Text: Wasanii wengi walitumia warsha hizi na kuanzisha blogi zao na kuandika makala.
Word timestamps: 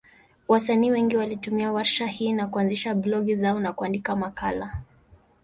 Wasanii 0.47 0.91
wengi 0.91 1.17
walitumia 1.17 1.71
warsha 1.71 2.07
hizi 2.07 2.33
na 2.33 2.47
kuanzisha 2.47 2.95
blogi 2.95 3.35
zao 3.35 3.59
na 3.59 3.73
kuandika 3.73 4.15
makala. 4.15 4.81